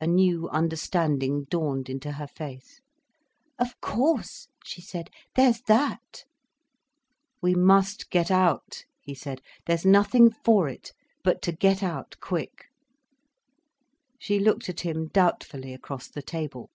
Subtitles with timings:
[0.00, 2.80] A new understanding dawned into her face.
[3.56, 6.24] "Of course," she said, "there's that."
[7.40, 9.40] "We must get out," he said.
[9.66, 10.90] "There's nothing for it
[11.22, 12.64] but to get out, quick."
[14.18, 16.70] She looked at him doubtfully across the table.